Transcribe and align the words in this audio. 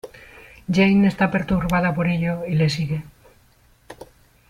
Jane 0.75 1.05
está 1.07 1.29
perturbada 1.29 1.93
por 1.93 2.07
ello 2.07 2.43
y 2.47 2.55
le 2.55 2.71
sigue. 2.71 3.03